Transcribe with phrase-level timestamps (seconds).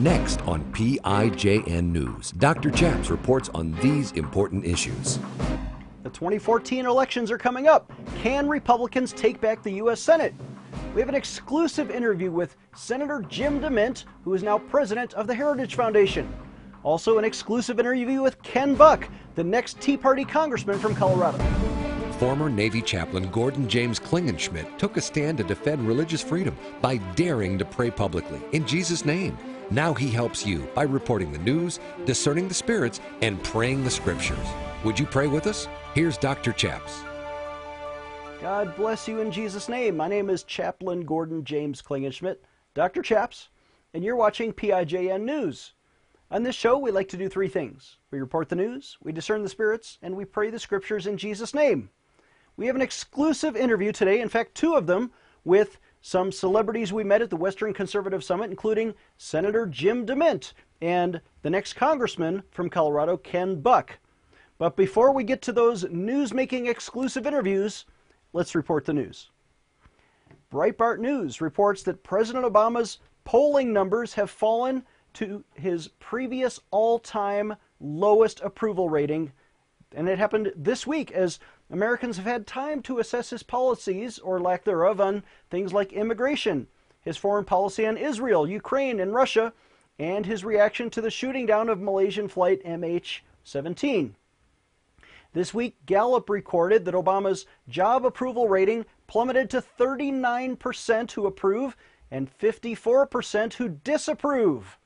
[0.00, 2.70] Next on PIJN News, Dr.
[2.70, 5.18] Chaps reports on these important issues.
[6.04, 7.92] The 2014 elections are coming up.
[8.22, 10.00] Can Republicans take back the U.S.
[10.00, 10.32] Senate?
[10.94, 15.34] We have an exclusive interview with Senator Jim DeMint, who is now president of the
[15.34, 16.32] Heritage Foundation.
[16.82, 21.36] Also, an exclusive interview with Ken Buck, the next Tea Party congressman from Colorado.
[22.12, 27.58] Former Navy chaplain Gordon James Klingenschmitt took a stand to defend religious freedom by daring
[27.58, 29.36] to pray publicly in Jesus' name.
[29.72, 34.38] Now he helps you by reporting the news, discerning the spirits, and praying the scriptures.
[34.84, 35.68] Would you pray with us?
[35.94, 36.52] Here's Dr.
[36.52, 37.02] Chaps.
[38.40, 39.96] God bless you in Jesus' name.
[39.96, 42.38] My name is Chaplain Gordon James Klingenschmitt,
[42.74, 43.02] Dr.
[43.02, 43.50] Chaps,
[43.94, 45.74] and you're watching PIJN News.
[46.32, 49.42] On this show, we like to do three things we report the news, we discern
[49.42, 51.90] the spirits, and we pray the scriptures in Jesus' name.
[52.56, 55.12] We have an exclusive interview today, in fact, two of them,
[55.44, 61.20] with some celebrities we met at the Western Conservative Summit, including Senator Jim DeMint and
[61.42, 63.98] the next congressman from Colorado, Ken Buck.
[64.58, 67.86] But before we get to those news making exclusive interviews,
[68.32, 69.30] let's report the news.
[70.52, 77.54] Breitbart News reports that President Obama's polling numbers have fallen to his previous all time
[77.80, 79.32] lowest approval rating.
[79.94, 84.40] And it happened this week as Americans have had time to assess his policies, or
[84.40, 86.66] lack thereof, on things like immigration,
[87.00, 89.52] his foreign policy on Israel, Ukraine, and Russia,
[89.98, 94.14] and his reaction to the shooting down of Malaysian flight MH17.
[95.32, 101.76] This week, Gallup recorded that Obama's job approval rating plummeted to 39% who approve
[102.10, 104.76] and 54% who disapprove.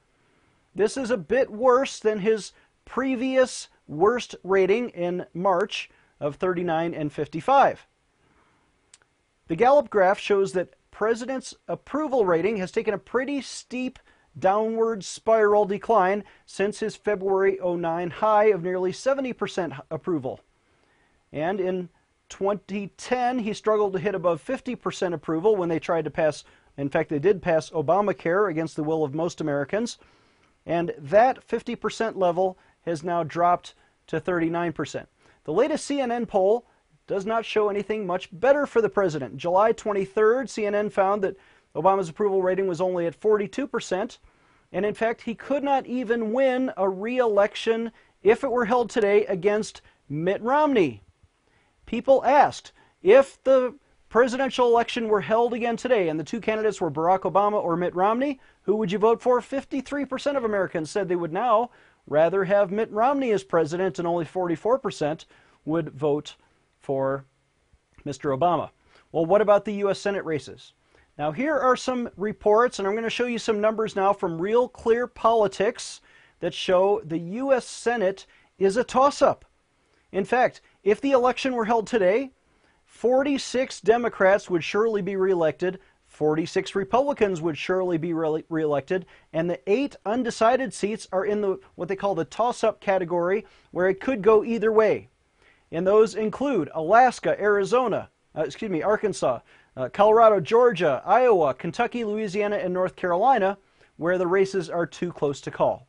[0.74, 2.52] This is a bit worse than his
[2.84, 5.88] previous worst rating in March,
[6.20, 7.86] of 39 and 55.
[9.48, 13.98] The Gallup graph shows that President's approval rating has taken a pretty steep
[14.38, 20.40] downward spiral decline since his February 09 high of nearly 70% approval.
[21.32, 21.88] And in
[22.28, 26.44] 2010, he struggled to hit above 50% approval when they tried to pass,
[26.76, 29.98] in fact, they did pass Obamacare against the will of most Americans.
[30.66, 33.74] And that 50% level has now dropped
[34.06, 35.06] to 39%.
[35.44, 36.66] The latest CNN poll
[37.06, 39.37] does not show anything much better for the president.
[39.37, 41.37] July 23rd, CNN found that
[41.75, 44.19] Obama's approval rating was only at 42%,
[44.72, 48.88] and in fact, he could not even win a re election if it were held
[48.88, 51.03] today against Mitt Romney.
[51.84, 52.72] People asked
[53.03, 53.75] if the
[54.09, 57.94] presidential election were held again today and the two candidates were Barack Obama or Mitt
[57.94, 59.41] Romney, who would you vote for?
[59.41, 61.71] 53% of Americans said they would now
[62.06, 65.25] rather have Mitt Romney as president, and only 44%
[65.65, 66.37] would vote
[66.81, 67.25] for
[68.04, 68.37] Mr.
[68.37, 68.70] Obama.
[69.12, 69.98] Well, what about the U.S.
[69.98, 70.72] Senate races?
[71.16, 74.42] Now, here are some reports, and I'm going to show you some numbers now from
[74.42, 76.00] Real Clear Politics
[76.41, 77.65] that show the U.S.
[77.65, 78.26] Senate
[78.59, 79.44] is a toss up.
[80.12, 82.32] In fact, if the election were held today,
[82.84, 85.78] 46 Democrats would surely be reelected,
[86.14, 91.58] 46 Republicans would surely be re- reelected, and the eight undecided seats are in the
[91.75, 95.08] what they call the toss-up category, where it could go either way.
[95.72, 99.41] And those include Alaska, Arizona, uh, excuse me, Arkansas,
[99.76, 103.58] uh, Colorado, Georgia, Iowa, Kentucky, Louisiana, and North Carolina,
[103.97, 105.88] where the races are too close to call.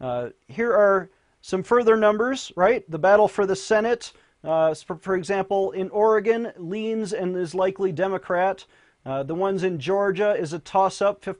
[0.00, 1.10] Uh, here are
[1.40, 2.88] some further numbers, right?
[2.88, 4.12] The battle for the Senate
[4.44, 8.64] uh, for, example, in Oregon, leans and is likely Democrat.
[9.04, 11.34] Uh, the ones in Georgia is a toss-up, uh,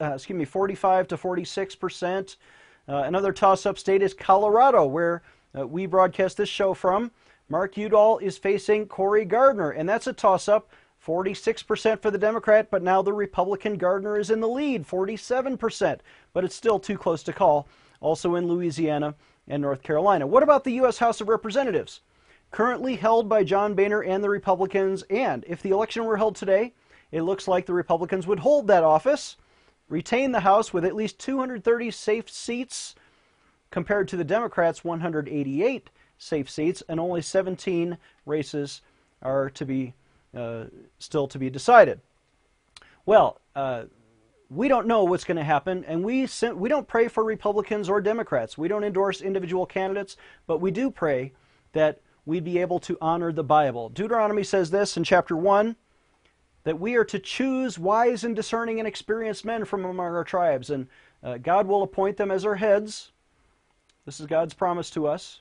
[0.00, 2.36] excuse me, 45 to 46 percent.
[2.88, 5.22] Uh, another toss-up state is Colorado, where
[5.56, 7.10] uh, we broadcast this show from.
[7.48, 10.70] Mark Udall is facing Cory Gardner, and that's a toss-up.
[11.04, 16.00] 46% for the Democrat, but now the Republican Gardner is in the lead, 47%,
[16.32, 17.68] but it's still too close to call.
[18.00, 19.14] Also in Louisiana
[19.46, 20.26] and North Carolina.
[20.26, 20.98] What about the U.S.
[20.98, 22.00] House of Representatives?
[22.50, 25.02] Currently held by John Boehner and the Republicans.
[25.10, 26.74] And if the election were held today,
[27.12, 29.36] it looks like the Republicans would hold that office,
[29.88, 32.94] retain the House with at least 230 safe seats,
[33.70, 38.82] compared to the Democrats' 188 safe seats, and only 17 races
[39.22, 39.94] are to be
[40.34, 40.64] uh,
[40.98, 42.00] still to be decided.
[43.06, 43.84] Well, uh,
[44.50, 48.00] we don't know what's going to happen, and we we don't pray for Republicans or
[48.00, 48.56] Democrats.
[48.56, 51.32] We don't endorse individual candidates, but we do pray
[51.72, 53.88] that we'd be able to honor the Bible.
[53.88, 55.74] Deuteronomy says this in chapter 1
[56.64, 60.68] that we are to choose wise and discerning and experienced men from among our tribes,
[60.68, 60.88] and
[61.22, 63.12] uh, God will appoint them as our heads.
[64.04, 65.40] This is God's promise to us.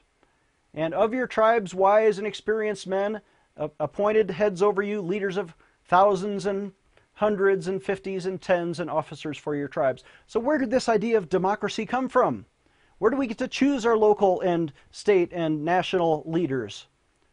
[0.74, 3.20] And of your tribes, wise and experienced men,
[3.58, 6.72] uh, appointed heads over you, leaders of thousands and
[7.16, 10.06] hundreds and fifties and tens and officers for your tribes.
[10.26, 12.46] So, where did this idea of democracy come from?
[13.00, 16.88] Where do we get to choose our local and state and national leaders?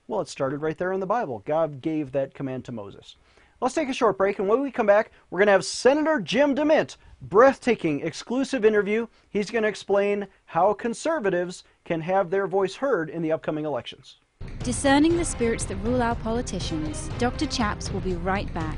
[0.06, 1.42] Well, it started right there in the Bible.
[1.46, 3.16] God gave that command to Moses.
[3.62, 6.20] Let's take a short break, and when we come back, we're going to have Senator
[6.20, 9.06] Jim DeMint, breathtaking exclusive interview.
[9.30, 14.16] He's going to explain how conservatives can have their voice heard in the upcoming elections.
[14.58, 17.46] Discerning the spirits that rule our politicians, Dr.
[17.46, 18.76] Chaps will be right back.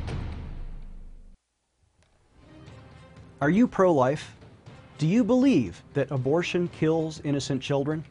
[3.41, 4.36] Are you pro life?
[4.99, 8.03] Do you believe that abortion kills innocent children?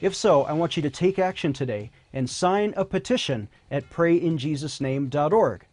[0.00, 5.66] If so, I want you to take action today and sign a petition at prayinjesusname.org.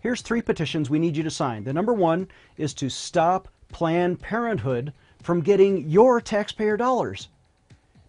[0.00, 1.64] Here's three petitions we need you to sign.
[1.64, 2.28] The number one
[2.58, 4.92] is to stop Planned Parenthood
[5.22, 7.28] from getting your taxpayer dollars.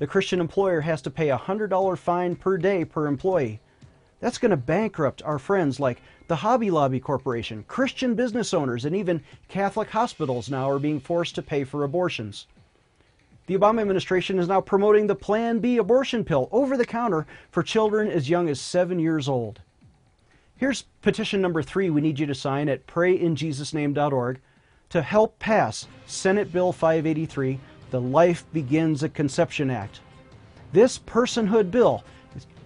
[0.00, 3.60] the Christian employer has to pay a $100 fine per day per employee.
[4.18, 8.96] That's going to bankrupt our friends like the Hobby Lobby Corporation, Christian business owners, and
[8.96, 12.46] even Catholic hospitals now are being forced to pay for abortions.
[13.46, 17.62] The Obama administration is now promoting the Plan B abortion pill over the counter for
[17.62, 19.60] children as young as seven years old.
[20.56, 24.40] Here's petition number three we need you to sign at prayinjesusname.org
[24.90, 30.00] to help pass Senate Bill 583, the Life Begins at Conception Act.
[30.72, 32.04] This personhood bill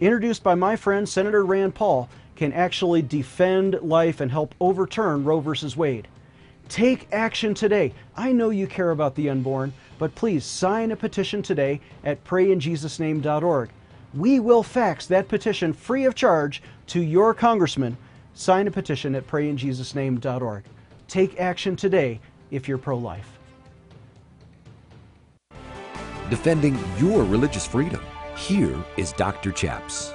[0.01, 5.41] introduced by my friend Senator Rand Paul, can actually defend life and help overturn Roe
[5.41, 5.53] v.
[5.77, 6.09] Wade.
[6.69, 7.93] Take action today.
[8.17, 13.71] I know you care about the unborn, but please sign a petition today at prayinjesusname.org.
[14.15, 17.97] We will fax that petition free of charge to your congressman.
[18.35, 20.65] Sign a petition at prayinjesusname.org.
[21.07, 23.34] Take action today if you're pro life.
[26.35, 28.03] Defending your religious freedom.
[28.37, 29.53] Here is Dr.
[29.53, 30.13] Chaps.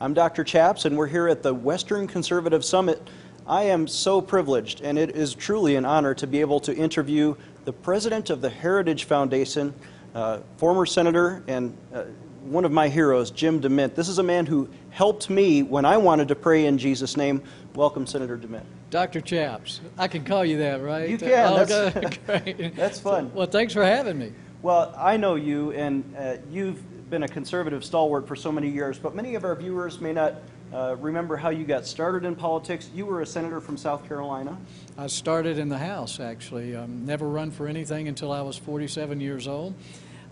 [0.00, 0.44] I'm Dr.
[0.44, 3.06] Chaps, and we're here at the Western Conservative Summit.
[3.46, 7.34] I am so privileged, and it is truly an honor to be able to interview
[7.66, 9.74] the president of the Heritage Foundation,
[10.14, 12.04] uh, former senator and uh,
[12.44, 13.94] one of my heroes, Jim DeMint.
[13.94, 17.42] This is a man who helped me when I wanted to pray in Jesus' name.
[17.74, 18.64] Welcome, Senator DeMint.
[18.94, 19.20] Dr.
[19.20, 19.80] Chaps.
[19.98, 21.08] I can call you that, right?
[21.08, 21.52] You can.
[21.52, 22.76] Oh, that's, great.
[22.76, 23.28] That's fun.
[23.32, 24.32] So, well, thanks for having me.
[24.62, 28.96] Well, I know you, and uh, you've been a conservative stalwart for so many years,
[28.96, 30.34] but many of our viewers may not
[30.72, 32.88] uh, remember how you got started in politics.
[32.94, 34.56] You were a senator from South Carolina.
[34.96, 36.76] I started in the House, actually.
[36.76, 39.74] Um, never run for anything until I was 47 years old,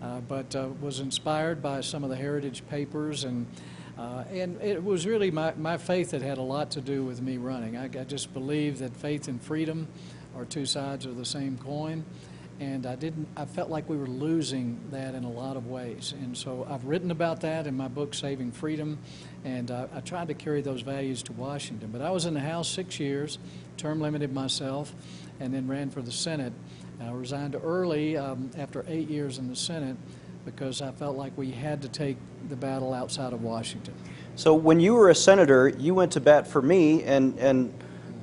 [0.01, 3.45] uh, but uh, was inspired by some of the heritage papers and
[3.97, 7.21] uh, and it was really my, my faith that had a lot to do with
[7.21, 7.77] me running.
[7.77, 9.87] I, I just believe that faith and freedom
[10.35, 12.03] are two sides of the same coin
[12.59, 13.27] and I didn't.
[13.35, 16.85] I felt like we were losing that in a lot of ways, and so I've
[16.85, 18.99] written about that in my book Saving Freedom,
[19.43, 21.89] and I, I tried to carry those values to Washington.
[21.91, 23.39] But I was in the House six years,
[23.77, 24.93] term limited myself,
[25.39, 26.53] and then ran for the Senate.
[27.01, 29.97] I resigned early um, after eight years in the Senate
[30.45, 32.17] because I felt like we had to take
[32.49, 33.93] the battle outside of Washington.
[34.35, 37.73] So when you were a senator, you went to bat for me, and and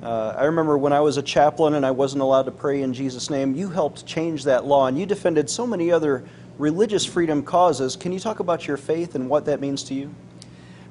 [0.01, 2.93] uh, I remember when I was a chaplain and I wasn't allowed to pray in
[2.93, 6.23] Jesus' name, you helped change that law and you defended so many other
[6.57, 7.95] religious freedom causes.
[7.95, 10.13] Can you talk about your faith and what that means to you?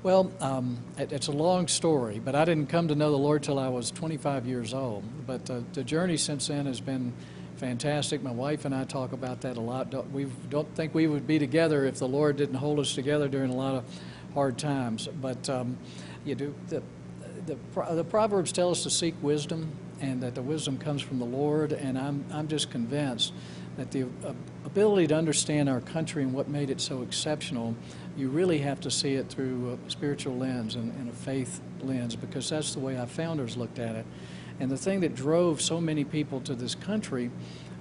[0.04, 3.42] Well, um, it, it's a long story, but I didn't come to know the Lord
[3.42, 5.02] till I was 25 years old.
[5.26, 7.12] But uh, the journey since then has been
[7.60, 8.22] fantastic.
[8.22, 9.92] My wife and I talk about that a lot.
[10.10, 13.50] We don't think we would be together if the Lord didn't hold us together during
[13.50, 13.84] a lot of
[14.32, 15.08] hard times.
[15.20, 15.76] But um,
[16.24, 16.82] you do the,
[17.44, 17.58] the,
[17.94, 21.72] the Proverbs tell us to seek wisdom and that the wisdom comes from the Lord,
[21.72, 23.34] and I'm, I'm just convinced
[23.76, 24.32] that the uh,
[24.64, 27.76] ability to understand our country and what made it so exceptional,
[28.16, 32.16] you really have to see it through a spiritual lens and, and a faith lens
[32.16, 34.06] because that's the way our founders looked at it.
[34.60, 37.30] And the thing that drove so many people to this country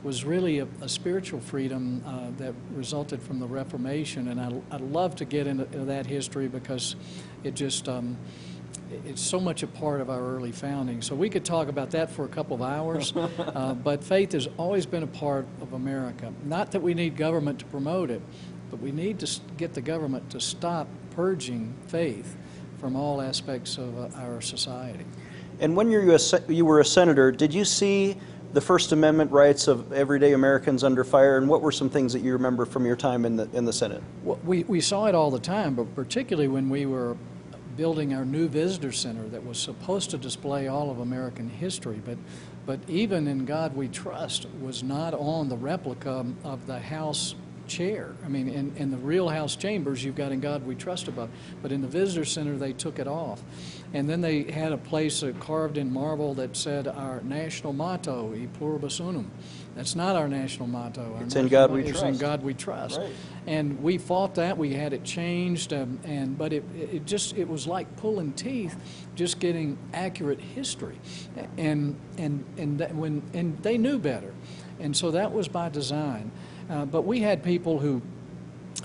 [0.02, 4.30] was really a, a spiritual freedom uh, that resulted from the Reformation.
[4.30, 6.96] And I, I'd love to get into that history because
[7.44, 8.18] it just um,
[9.06, 11.02] it's so much a part of our early founding.
[11.02, 14.48] So we could talk about that for a couple of hours, uh, but faith has
[14.58, 16.34] always been a part of America.
[16.46, 18.22] Not that we need government to promote it,
[18.72, 22.36] but we need to get the government to stop purging faith
[22.80, 25.06] from all aspects of uh, our society.
[25.60, 28.16] And when you you were a senator, did you see
[28.54, 31.38] the First Amendment rights of everyday Americans under fire?
[31.38, 33.74] And what were some things that you remember from your time in the, in the
[33.74, 34.02] Senate?
[34.24, 37.16] Well, We, we saw it all the time, but particularly when we were
[37.78, 42.18] building our new visitor center that was supposed to display all of American history, but,
[42.66, 47.36] but even in God We Trust was not on the replica of the House
[47.68, 48.16] chair.
[48.26, 51.30] I mean, in, in the real House chambers, you've got in God We Trust above,
[51.62, 53.42] but in the visitor center, they took it off.
[53.94, 58.36] And then they had a place uh, carved in marble that said our national motto,
[58.36, 59.32] E pluribus unum.
[59.76, 61.16] That's not our national motto.
[61.16, 62.04] Our It's in God we trust.
[62.04, 63.00] in God we trust.
[63.00, 63.12] Right.
[63.48, 64.58] And we fought that.
[64.58, 68.76] We had it changed, um, and but it, it just it was like pulling teeth,
[69.16, 71.00] just getting accurate history,
[71.58, 74.34] and and and that when and they knew better,
[74.80, 76.32] and so that was by design.
[76.70, 78.02] Uh, but we had people who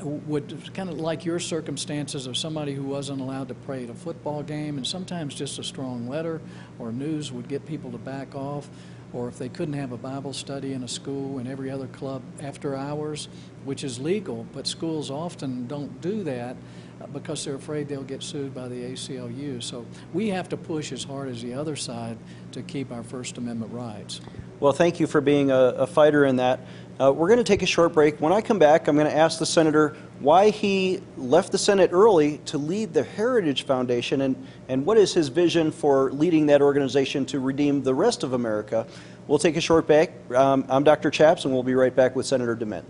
[0.03, 3.95] would kind of like your circumstances of somebody who wasn't allowed to pray at a
[3.95, 6.41] football game, and sometimes just a strong letter
[6.79, 8.69] or news would get people to back off,
[9.13, 12.23] or if they couldn't have a Bible study in a school and every other club
[12.43, 13.29] after hours,
[13.65, 16.57] which is legal, but schools often don't do that
[17.01, 19.63] uh, because they're afraid they'll get sued by the ACLU.
[19.63, 22.19] So we have to push as hard as the other side
[22.53, 24.21] to keep our First Amendment rights.
[24.61, 26.61] Well, thank you for being a, a fighter in that.
[27.01, 28.21] Uh, we're going to take a short break.
[28.21, 31.91] When I come back, I'm going to ask the senator why he left the Senate
[31.93, 36.63] early to lead the Heritage Foundation and, and what is his vision for leading that
[36.63, 38.87] organization to redeem the rest of America.
[39.27, 40.13] We'll take a short break.
[40.33, 41.11] Um, I'm Dr.
[41.11, 42.85] Chaps, and we'll be right back with Senator DeMint.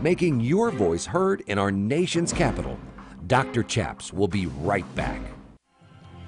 [0.00, 2.78] Making your voice heard in our nation's capital.
[3.26, 3.64] Dr.
[3.64, 5.20] Chaps will be right back.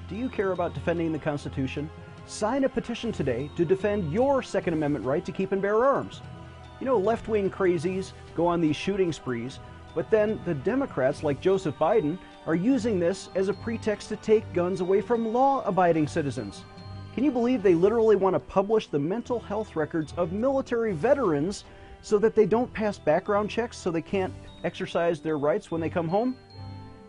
[0.09, 1.89] Do you care about defending the Constitution?
[2.27, 6.21] Sign a petition today to defend your Second Amendment right to keep and bear arms.
[6.79, 9.59] You know, left wing crazies go on these shooting sprees,
[9.93, 12.17] but then the Democrats, like Joseph Biden,
[12.47, 16.63] are using this as a pretext to take guns away from law abiding citizens.
[17.13, 21.63] Can you believe they literally want to publish the mental health records of military veterans
[22.01, 25.89] so that they don't pass background checks so they can't exercise their rights when they
[25.89, 26.35] come home?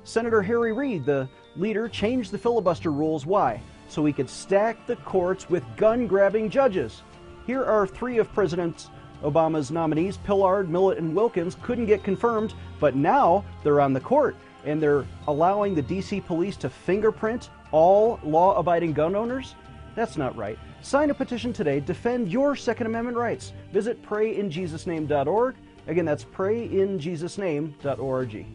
[0.05, 3.25] Senator Harry Reid, the leader, changed the filibuster rules.
[3.25, 3.63] Why?
[3.89, 7.03] So he could stack the courts with gun grabbing judges.
[7.47, 8.91] Here are three of President
[9.23, 14.37] Obama's nominees Pillard, Millett, and Wilkins couldn't get confirmed, but now they're on the court
[14.65, 19.55] and they're allowing the DC police to fingerprint all law abiding gun owners?
[19.95, 20.59] That's not right.
[20.83, 21.79] Sign a petition today.
[21.81, 23.53] Defend your Second Amendment rights.
[23.73, 25.55] Visit prayinjesusname.org.
[25.87, 28.47] Again, that's prayinjesusname.org.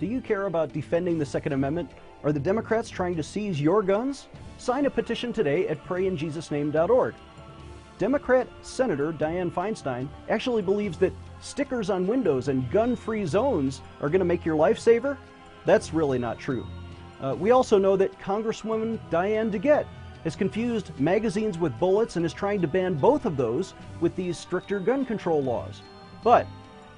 [0.00, 1.90] Do you care about defending the Second Amendment?
[2.24, 4.28] Are the Democrats trying to seize your guns?
[4.56, 7.14] Sign a petition today at prayinjesusname.org.
[7.98, 14.08] Democrat Senator Dianne Feinstein actually believes that stickers on windows and gun free zones are
[14.08, 15.18] going to make your life saver.
[15.64, 16.64] That's really not true.
[17.20, 19.86] Uh, we also know that Congresswoman Diane DeGette
[20.22, 24.38] has confused magazines with bullets and is trying to ban both of those with these
[24.38, 25.82] stricter gun control laws.
[26.22, 26.46] But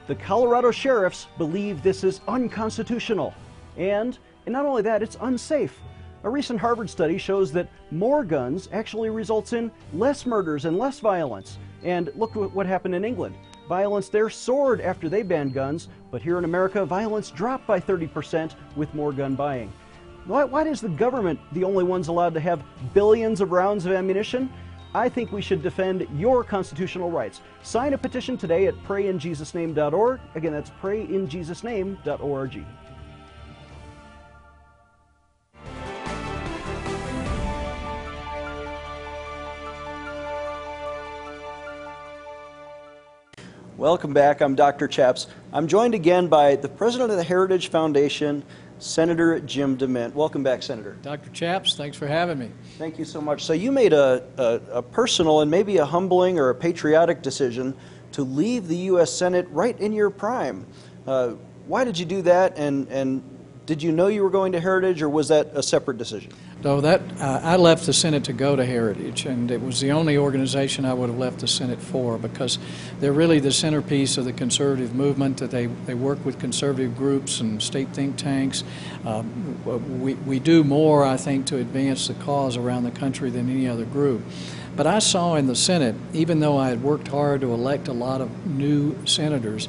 [0.07, 3.35] the Colorado sheriffs believe this is unconstitutional.
[3.79, 5.81] And, and not only that, it's unsafe.
[6.25, 11.01] A recent Harvard study shows that more guns actually results in less murders and less
[11.01, 11.59] violence.
[11.83, 13.35] And look wh- what happened in England.
[13.69, 18.55] Violence there soared after they banned guns, but here in America, violence dropped by 30%
[18.77, 19.73] with more gun buying.
[20.27, 22.63] Why, why is the government the only ones allowed to have
[22.95, 24.51] billions of rounds of ammunition?
[24.95, 27.41] I think we should defend your constitutional rights.
[27.63, 30.21] Sign a petition today at prayinjesusname.org.
[30.35, 32.65] Again, that's prayinjesusname.org.
[43.85, 44.41] Welcome back.
[44.41, 44.89] I'm Dr.
[44.89, 45.27] Chaps.
[45.53, 48.43] I'm joined again by the president of the Heritage Foundation,
[48.79, 50.15] Senator Jim DeMint.
[50.15, 50.97] Welcome back, Senator.
[51.03, 51.29] Dr.
[51.33, 52.51] Chaps, thanks for having me.
[52.79, 53.45] Thank you so much.
[53.45, 57.77] So you made a, a, a personal and maybe a humbling or a patriotic decision
[58.13, 59.13] to leave the U.S.
[59.13, 60.67] Senate right in your prime.
[61.07, 61.33] Uh,
[61.67, 63.23] why did you do that, and, and
[63.67, 66.33] did you know you were going to Heritage, or was that a separate decision?
[66.65, 69.93] So that uh, I left the Senate to go to Heritage, and it was the
[69.93, 72.59] only organization I would have left the Senate for because
[73.01, 75.37] they're really the centerpiece of the conservative movement.
[75.37, 78.65] That they they work with conservative groups and state think tanks.
[79.05, 79.63] Um,
[80.01, 83.69] we we do more, I think, to advance the cause around the country than any
[83.69, 84.23] other group.
[84.75, 87.93] But I saw in the Senate, even though I had worked hard to elect a
[87.93, 89.69] lot of new senators,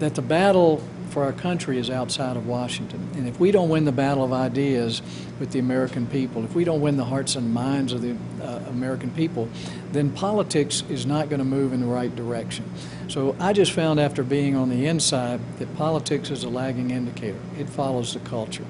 [0.00, 0.82] that the battle
[1.16, 3.08] for our country is outside of Washington.
[3.14, 5.00] And if we don't win the battle of ideas
[5.40, 8.58] with the American people, if we don't win the hearts and minds of the uh,
[8.68, 9.48] American people,
[9.92, 12.70] then politics is not going to move in the right direction.
[13.08, 17.40] So I just found after being on the inside that politics is a lagging indicator.
[17.58, 18.66] It follows the culture.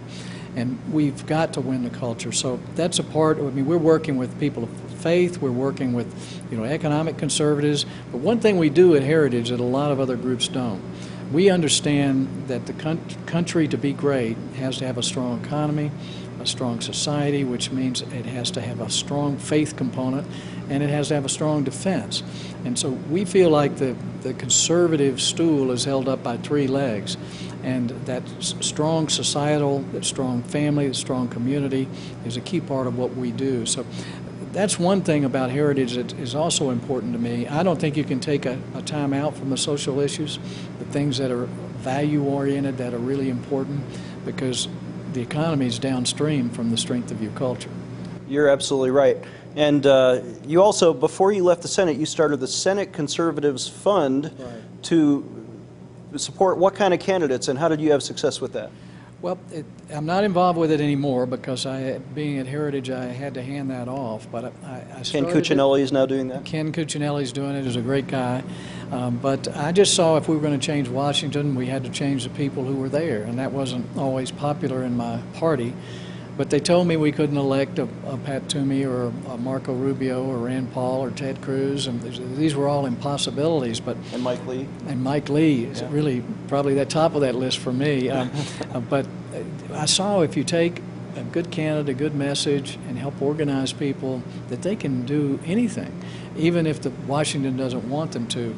[0.55, 2.31] And we've got to win the culture.
[2.31, 6.41] So that's a part, I mean, we're working with people of faith, we're working with,
[6.53, 7.87] you know, economic conservatives.
[8.13, 10.81] But one thing we do at Heritage that a lot of other groups don't
[11.33, 12.73] we understand that the
[13.27, 15.91] country to be great has to have a strong economy,
[16.41, 20.27] a strong society, which means it has to have a strong faith component,
[20.69, 22.23] and it has to have a strong defense.
[22.65, 27.17] And so we feel like the, the conservative stool is held up by three legs.
[27.63, 31.89] And that strong societal, that strong family, that strong community
[32.25, 33.67] is a key part of what we do.
[33.67, 33.85] So
[34.57, 37.47] that's one thing about heritage that is also important to me.
[37.47, 40.39] I don't think you can take a, a time out from the social issues,
[40.79, 41.45] the things that are
[41.85, 43.85] value oriented, that are really important,
[44.25, 44.67] because
[45.13, 47.69] the economy is downstream from the strength of your culture.
[48.29, 49.19] You're absolutely right.
[49.57, 54.35] And uh, you also, before you left the Senate, you started the Senate Conservatives Fund
[54.39, 54.83] right.
[54.85, 55.47] to
[56.17, 58.71] support what kind of candidates, and how did you have success with that?
[59.23, 63.35] Well, it, I'm not involved with it anymore because I, being at Heritage, I had
[63.35, 64.31] to hand that off.
[64.31, 66.45] But I, I Ken Cuccinelli is now doing that.
[66.45, 67.65] Ken Cuccinelli is doing it.
[67.65, 68.43] He's a great guy.
[68.93, 71.91] Um, but I just saw if we were going to change Washington, we had to
[71.91, 75.73] change the people who were there, and that wasn't always popular in my party.
[76.37, 80.25] But they told me we couldn't elect a, a Pat Toomey or a Marco Rubio
[80.25, 82.03] or Rand Paul or Ted Cruz, and
[82.37, 83.81] these were all impossibilities.
[83.81, 85.89] But and Mike Lee and Mike Lee is yeah.
[85.91, 88.11] really probably the top of that list for me.
[88.17, 88.31] Um,
[88.73, 89.07] uh, but
[89.75, 90.81] I saw if you take
[91.17, 95.93] a good candidate, a good message, and help organize people, that they can do anything,
[96.37, 98.55] even if the Washington doesn't want them to.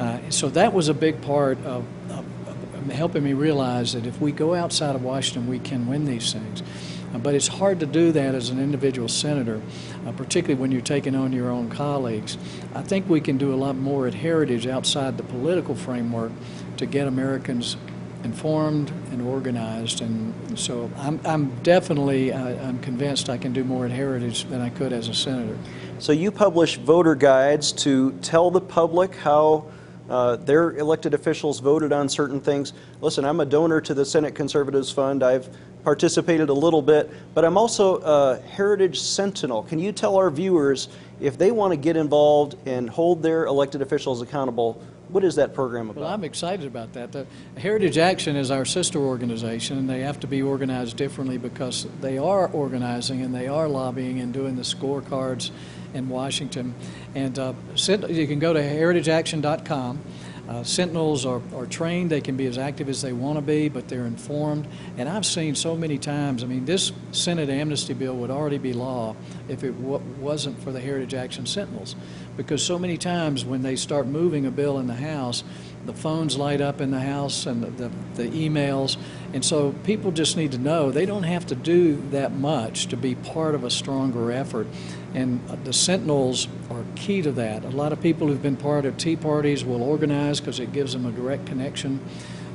[0.00, 4.20] Uh, so that was a big part of, of, of helping me realize that if
[4.20, 6.62] we go outside of Washington, we can win these things.
[7.12, 9.62] But it's hard to do that as an individual senator,
[10.06, 12.36] uh, particularly when you're taking on your own colleagues.
[12.74, 16.32] I think we can do a lot more at Heritage outside the political framework
[16.76, 17.76] to get Americans
[18.24, 20.00] informed and organized.
[20.00, 24.60] And so I'm, I'm definitely uh, I'm convinced I can do more at Heritage than
[24.60, 25.56] I could as a senator.
[25.98, 29.66] So you publish voter guides to tell the public how
[30.08, 32.72] uh, their elected officials voted on certain things.
[33.00, 35.22] Listen, I'm a donor to the Senate Conservatives Fund.
[35.22, 35.48] I've
[35.84, 39.62] participated a little bit, but I'm also a Heritage Sentinel.
[39.62, 40.88] Can you tell our viewers
[41.20, 44.82] if they want to get involved and hold their elected officials accountable?
[45.08, 46.02] What is that program about?
[46.02, 47.12] Well, I'm excited about that.
[47.12, 51.86] The Heritage Action is our sister organization, and they have to be organized differently because
[52.02, 55.50] they are organizing and they are lobbying and doing the scorecards
[55.94, 56.74] in Washington.
[57.14, 57.52] And uh,
[58.08, 60.00] you can go to heritageaction.com.
[60.48, 63.68] Uh, sentinels are, are trained, they can be as active as they want to be,
[63.68, 64.66] but they're informed.
[64.96, 68.72] And I've seen so many times, I mean, this Senate amnesty bill would already be
[68.72, 69.14] law
[69.46, 71.96] if it wasn't for the Heritage Action Sentinels.
[72.38, 75.44] Because so many times when they start moving a bill in the House,
[75.86, 78.96] the phones light up in the House and the, the, the emails.
[79.32, 82.96] And so people just need to know they don't have to do that much to
[82.96, 84.66] be part of a stronger effort.
[85.14, 87.64] And uh, the Sentinels are key to that.
[87.64, 90.92] A lot of people who've been part of Tea Parties will organize because it gives
[90.92, 92.00] them a direct connection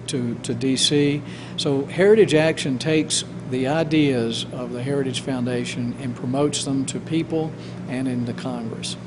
[0.08, 1.22] to, to DC.
[1.58, 7.52] So Heritage Action takes the ideas of the Heritage Foundation and promotes them to people
[7.88, 8.98] and in the Congress.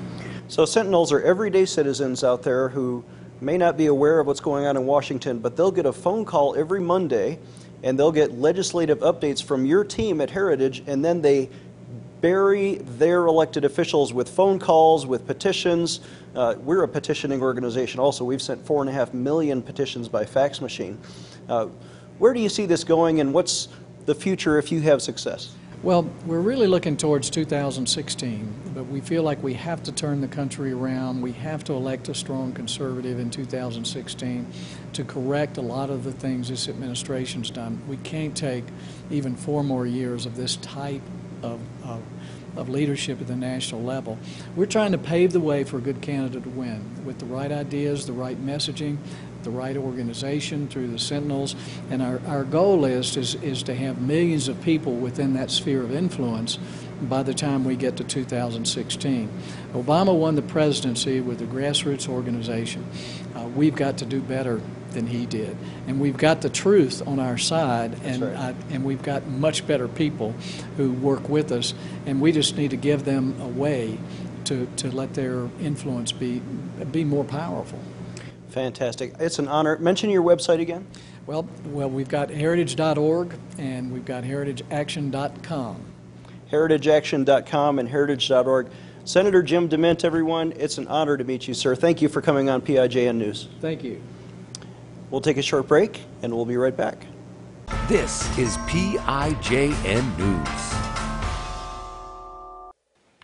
[0.48, 3.05] So Sentinels are everyday citizens out there who
[3.40, 6.25] may not be aware of what's going on in Washington, but they'll get a phone
[6.25, 7.38] call every Monday
[7.83, 11.49] and they'll get legislative updates from your team at Heritage, and then they
[12.20, 16.01] bury their elected officials with phone calls, with petitions.
[16.35, 18.25] Uh, we're a petitioning organization also.
[18.25, 20.99] We've sent four and a half million petitions by fax machine.
[21.49, 21.66] Uh,
[22.18, 23.68] where do you see this going, and what's
[24.07, 25.55] the future if you have success?
[25.87, 30.27] Well, we're really looking towards 2016, but we feel like we have to turn the
[30.27, 31.22] country around.
[31.22, 34.46] We have to elect a strong conservative in 2016
[34.94, 37.81] to correct a lot of the things this administration's done.
[37.87, 38.64] We can't take
[39.12, 41.03] even four more years of this type
[41.44, 42.03] of, of,
[42.57, 44.18] of leadership at the national level.
[44.57, 47.53] We're trying to pave the way for a good candidate to win with the right
[47.53, 48.96] ideas, the right messaging,
[49.46, 51.56] the right organization through the Sentinels.
[51.90, 55.82] And our, our goal is, is, is to have millions of people within that sphere
[55.82, 56.59] of influence
[57.02, 59.30] by the time we get to 2016.
[59.72, 62.85] Obama won the presidency with a grassroots organization.
[63.35, 65.56] Uh, we've got to do better than he did.
[65.87, 68.37] And we've got the truth on our side, and, right.
[68.37, 70.32] I, and we've got much better people
[70.76, 71.74] who work with us,
[72.06, 73.98] and we just need to give them a way
[74.46, 76.40] to, to let their influence be,
[76.90, 77.78] be more powerful.
[78.48, 79.14] Fantastic.
[79.18, 79.78] It's an honor.
[79.78, 80.87] Mention your website again.
[81.26, 85.85] Well, well, we've got heritage.org and we've got heritageaction.com.
[86.52, 88.68] heritageaction.com and heritage.org.
[89.04, 91.76] Senator Jim DeMint, everyone, it's an honor to meet you, sir.
[91.76, 93.48] Thank you for coming on PIJN News.
[93.61, 94.02] Thank you.
[95.11, 97.06] We'll take a short break and we'll be right back.
[97.88, 100.74] This is PIJN News.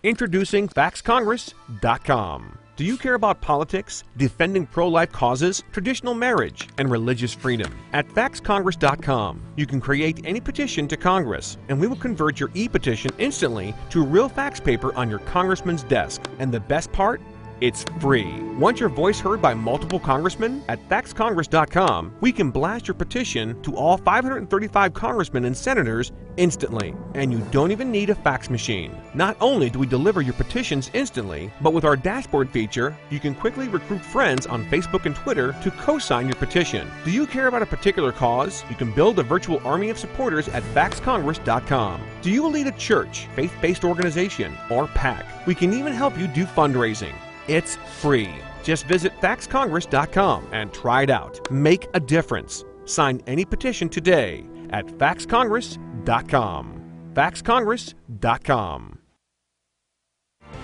[0.03, 2.59] Introducing FaxCongress.com.
[2.83, 7.73] Do you care about politics, defending pro life causes, traditional marriage, and religious freedom?
[7.93, 12.67] At FaxCongress.com, you can create any petition to Congress, and we will convert your e
[12.67, 16.23] petition instantly to real fax paper on your congressman's desk.
[16.39, 17.21] And the best part?
[17.63, 18.29] It's free.
[18.59, 20.61] Want your voice heard by multiple congressmen?
[20.67, 26.93] At faxcongress.com, we can blast your petition to all 535 congressmen and senators instantly.
[27.13, 28.93] And you don't even need a fax machine.
[29.13, 33.33] Not only do we deliver your petitions instantly, but with our dashboard feature, you can
[33.33, 36.91] quickly recruit friends on Facebook and Twitter to co sign your petition.
[37.05, 38.65] Do you care about a particular cause?
[38.69, 42.01] You can build a virtual army of supporters at faxcongress.com.
[42.21, 45.47] Do you lead a church, faith based organization, or PAC?
[45.47, 47.15] We can even help you do fundraising.
[47.47, 48.29] It's free.
[48.63, 51.51] Just visit faxcongress.com and try it out.
[51.51, 52.63] Make a difference.
[52.85, 56.81] Sign any petition today at faxcongress.com.
[57.13, 58.99] faxcongress.com.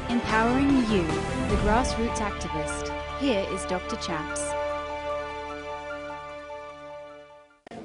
[0.09, 1.03] Empowering you,
[1.49, 2.95] the grassroots activist.
[3.19, 3.95] Here is Dr.
[3.97, 4.41] Chaps.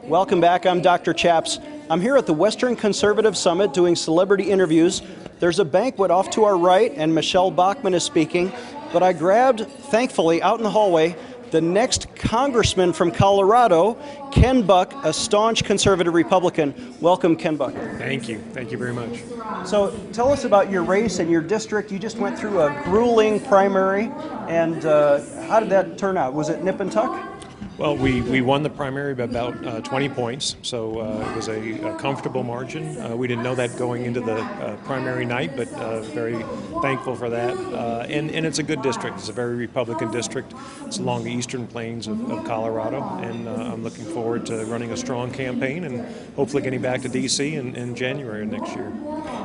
[0.05, 0.67] Welcome back.
[0.67, 1.13] I'm Dr.
[1.13, 1.59] Chaps.
[1.91, 5.03] I'm here at the Western Conservative Summit doing celebrity interviews.
[5.41, 8.53] There's a banquet off to our right, and Michele Bachmann is speaking.
[8.95, 11.17] But I grabbed, thankfully, out in the hallway,
[11.51, 13.95] the next congressman from Colorado,
[14.31, 16.95] Ken Buck, a staunch conservative Republican.
[17.01, 17.75] Welcome, Ken Buck.
[17.99, 18.39] Thank you.
[18.53, 19.25] Thank you very much.
[19.67, 21.91] So tell us about your race and your district.
[21.91, 24.13] You just went through a grueling primary,
[24.49, 26.33] and uh, how did that turn out?
[26.33, 27.34] Was it nip and tuck?
[27.77, 31.49] Well, we, we won the primary by about uh, 20 points, so uh, it was
[31.49, 32.97] a, a comfortable margin.
[33.01, 36.41] Uh, we didn't know that going into the uh, primary night, but uh, very
[36.83, 37.57] thankful for that.
[37.57, 39.19] Uh, and, and it's a good district.
[39.19, 40.55] It's a very Republican district.
[40.87, 44.97] It's along the eastern plains of, of Colorado, and I'm looking forward to running a
[44.97, 46.07] strong campaign and
[46.37, 47.57] hopefully getting back to D.C.
[47.57, 48.89] in, in January of next year.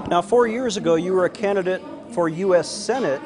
[0.08, 2.70] Now, four years ago, you were a candidate for U.S.
[2.70, 3.24] Senate.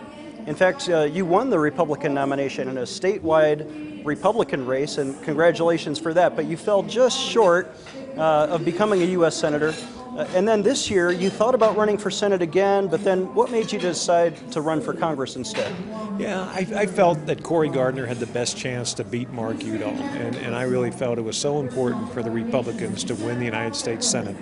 [0.48, 6.14] In fact, you won the Republican nomination in a statewide Republican race, and congratulations for
[6.14, 6.36] that.
[6.36, 7.76] But you fell just short
[8.18, 9.36] uh, of becoming a U.S.
[9.36, 9.74] Senator.
[10.16, 13.50] Uh, and then this year, you thought about running for Senate again, but then what
[13.50, 15.74] made you decide to run for Congress instead?
[16.20, 19.90] Yeah, I, I felt that Cory Gardner had the best chance to beat Mark Udall,
[19.90, 23.46] and, and I really felt it was so important for the Republicans to win the
[23.46, 24.36] United States Senate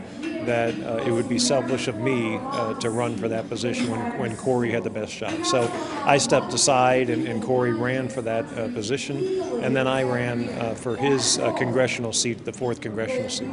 [0.45, 4.19] that uh, it would be selfish of me uh, to run for that position when,
[4.19, 5.45] when Cory had the best shot.
[5.45, 5.71] So
[6.05, 9.17] I stepped aside, and, and Cory ran for that uh, position,
[9.63, 13.51] and then I ran uh, for his uh, congressional seat, the fourth congressional seat.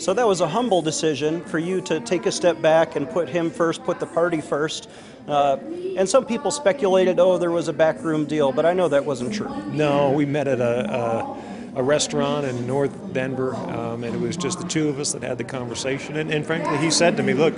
[0.00, 3.28] So that was a humble decision for you to take a step back and put
[3.28, 4.88] him first, put the party first.
[5.26, 5.56] Uh,
[5.96, 9.34] and some people speculated, oh, there was a backroom deal, but I know that wasn't
[9.34, 9.54] true.
[9.66, 11.47] No, we met at a, a
[11.78, 15.22] a restaurant in North Denver, um, and it was just the two of us that
[15.22, 16.16] had the conversation.
[16.16, 17.54] And, and frankly, he said to me, "Look,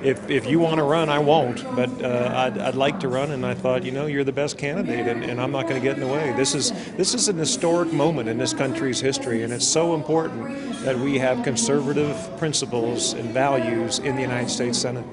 [0.00, 3.32] if, if you want to run, I won't, but uh, I'd, I'd like to run."
[3.32, 5.80] And I thought, you know, you're the best candidate, and, and I'm not going to
[5.80, 6.32] get in the way.
[6.36, 10.80] This is this is an historic moment in this country's history, and it's so important
[10.84, 15.04] that we have conservative principles and values in the United States Senate.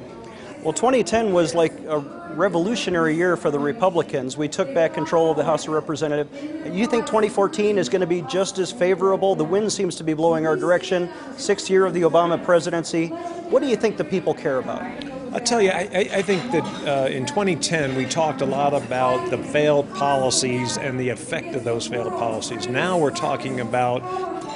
[0.63, 1.99] Well, 2010 was like a
[2.35, 4.37] revolutionary year for the Republicans.
[4.37, 6.29] We took back control of the House of Representatives.
[6.71, 9.33] You think 2014 is going to be just as favorable?
[9.33, 11.09] The wind seems to be blowing our direction.
[11.35, 13.07] Sixth year of the Obama presidency.
[13.07, 14.83] What do you think the people care about?
[15.33, 19.31] I'll tell you, I, I think that uh, in 2010 we talked a lot about
[19.31, 22.67] the failed policies and the effect of those failed policies.
[22.67, 24.03] Now we're talking about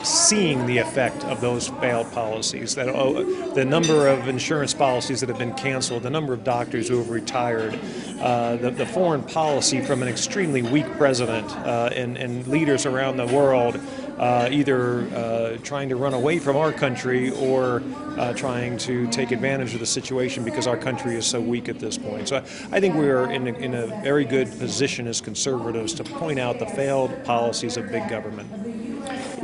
[0.05, 2.75] seeing the effect of those failed policies.
[2.75, 6.87] That oh, the number of insurance policies that have been canceled, the number of doctors
[6.87, 7.79] who have retired,
[8.19, 13.17] uh, the, the, foreign policy from an extremely weak president uh, and, and, leaders around
[13.17, 13.79] the world.
[14.17, 17.83] Uh, either uh, trying to run away from our country or
[18.17, 21.79] uh, trying to take advantage of the situation because our country is so weak at
[21.79, 22.29] this point.
[22.29, 22.39] So I,
[22.77, 26.39] I think we are in a, in a very good position as conservatives to point
[26.39, 28.64] out the failed policies of big government.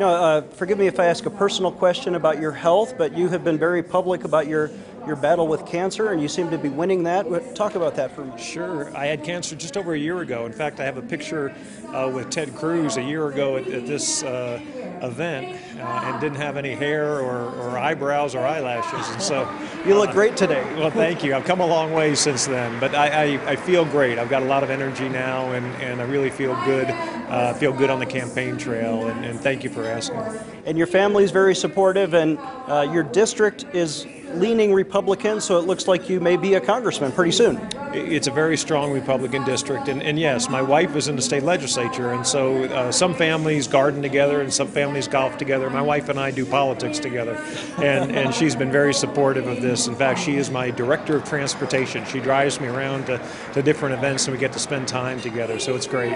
[0.01, 3.29] Know, uh, forgive me if I ask a personal question about your health, but you
[3.29, 4.71] have been very public about your
[5.05, 7.55] your battle with cancer, and you seem to be winning that.
[7.55, 8.41] Talk about that for me.
[8.41, 8.95] Sure.
[8.97, 10.47] I had cancer just over a year ago.
[10.47, 11.53] In fact, I have a picture
[11.93, 14.59] uh, with Ted Cruz a year ago at, at this uh,
[15.03, 19.07] event uh, and didn't have any hair or, or, eyebrows or eyelashes.
[19.09, 19.49] And so.
[19.85, 20.63] You look great today.
[20.75, 21.33] well, thank you.
[21.33, 24.19] I've come a long way since then, but I, I, I, feel great.
[24.19, 26.87] I've got a lot of energy now, and, and I really feel good
[27.31, 29.07] uh, feel good on the campaign trail.
[29.07, 30.19] And, and thank you for asking.
[30.65, 35.65] And your family is very supportive, and uh, your district is leaning Republican, so it
[35.65, 37.59] looks like you may be a congressman pretty soon.
[37.93, 41.43] It's a very strong Republican district, and, and yes, my wife is in the state
[41.43, 45.69] legislature, and so uh, some families garden together and some families golf together.
[45.71, 47.35] My wife and I do politics together,
[47.77, 49.87] and, and she's been very supportive of this.
[49.87, 52.05] In fact, she is my director of transportation.
[52.05, 53.21] She drives me around to,
[53.53, 56.11] to different events, and we get to spend time together, so it's great.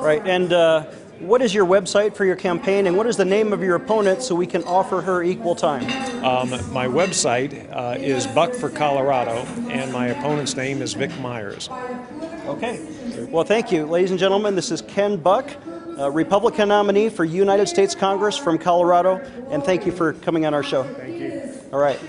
[0.00, 0.84] Right, and uh,
[1.20, 4.22] what is your website for your campaign, and what is the name of your opponent
[4.22, 5.84] so we can offer her equal time?
[6.24, 11.68] Um, my website uh, is Buck for Colorado, and my opponent's name is Vic Meyers.
[12.46, 12.84] Okay.
[13.30, 13.86] Well, thank you.
[13.86, 15.48] Ladies and gentlemen, this is Ken Buck,
[15.98, 19.16] Uh, Republican nominee for United States Congress from Colorado,
[19.50, 20.84] and thank you for coming on our show.
[20.84, 21.52] Thank you.
[21.70, 22.00] All right.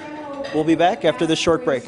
[0.54, 1.84] We'll be back after this short break.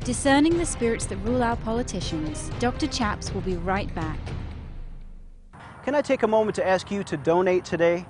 [0.00, 2.88] Discerning the spirits that rule our politicians, Dr.
[2.88, 4.18] Chaps will be right back.
[5.84, 8.06] Can I take a moment to ask you to donate today?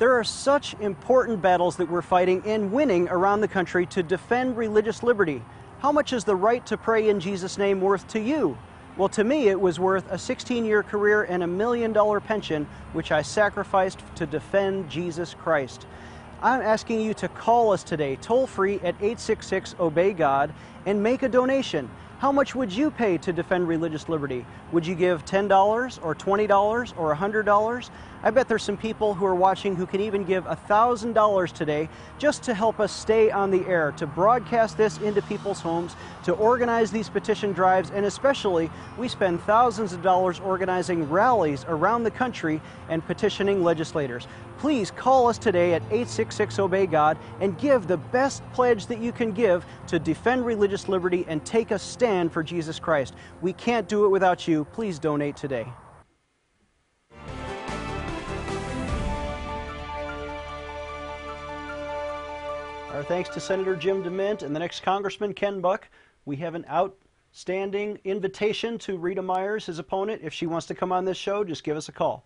[0.00, 4.56] There are such important battles that we're fighting and winning around the country to defend
[4.56, 5.40] religious liberty.
[5.78, 8.58] How much is the right to pray in Jesus' name worth to you?
[8.96, 12.66] Well, to me, it was worth a 16 year career and a million dollar pension,
[12.92, 15.86] which I sacrificed to defend Jesus Christ.
[16.42, 20.52] I'm asking you to call us today, toll free at 866 Obey God,
[20.84, 21.88] and make a donation.
[22.22, 24.46] How much would you pay to defend religious liberty?
[24.70, 27.90] Would you give $10 or $20 or $100?
[28.22, 31.88] I bet there's some people who are watching who can even give $1,000 today
[32.20, 36.30] just to help us stay on the air, to broadcast this into people's homes, to
[36.34, 42.10] organize these petition drives, and especially we spend thousands of dollars organizing rallies around the
[42.12, 44.28] country and petitioning legislators.
[44.62, 49.10] Please call us today at 866 Obey God and give the best pledge that you
[49.10, 53.14] can give to defend religious liberty and take a stand for Jesus Christ.
[53.40, 54.64] We can't do it without you.
[54.66, 55.66] Please donate today.
[62.92, 65.88] Our thanks to Senator Jim DeMint and the next Congressman Ken Buck.
[66.24, 70.22] We have an outstanding invitation to Rita Myers, his opponent.
[70.22, 72.24] If she wants to come on this show, just give us a call.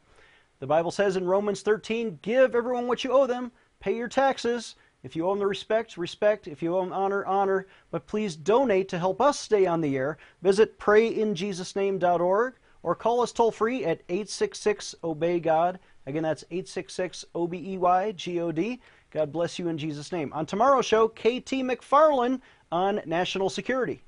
[0.59, 4.77] The Bible says in Romans 13, give everyone what you owe them, pay your taxes.
[5.03, 6.49] If you owe them the respect, respect.
[6.49, 7.67] If you owe them honor, honor.
[7.91, 10.19] But please donate to help us stay on the air.
[10.43, 15.79] Visit prayinjesusname.org or call us toll free at 866 Obey God.
[16.07, 18.81] Again, that's 866 O B E Y G O D.
[19.11, 20.33] God bless you in Jesus' name.
[20.33, 22.41] On tomorrow's show, KT McFarland
[22.73, 24.03] on national security.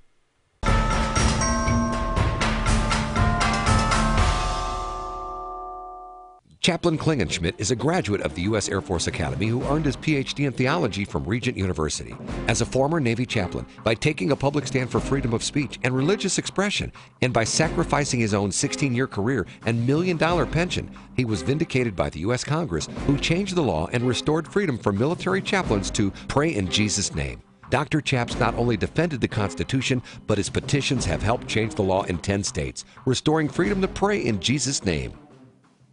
[6.68, 8.68] Chaplain Klingenschmitt is a graduate of the U.S.
[8.68, 12.14] Air Force Academy who earned his PhD in theology from Regent University.
[12.46, 15.96] As a former Navy chaplain, by taking a public stand for freedom of speech and
[15.96, 21.24] religious expression, and by sacrificing his own 16 year career and million dollar pension, he
[21.24, 22.44] was vindicated by the U.S.
[22.44, 27.14] Congress, who changed the law and restored freedom for military chaplains to pray in Jesus'
[27.14, 27.40] name.
[27.70, 28.02] Dr.
[28.02, 32.18] Chaps not only defended the Constitution, but his petitions have helped change the law in
[32.18, 35.14] 10 states, restoring freedom to pray in Jesus' name.